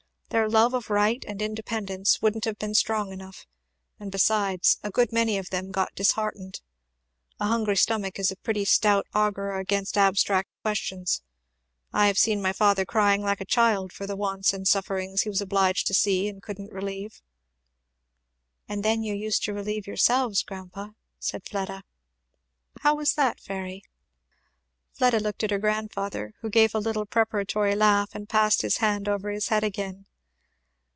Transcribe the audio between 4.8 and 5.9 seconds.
a good many of them